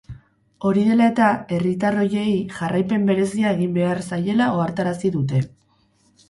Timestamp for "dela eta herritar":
0.85-1.97